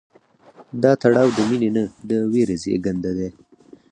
[0.83, 3.29] دا تړاو د مینې نه، د ویرې زېږنده دی.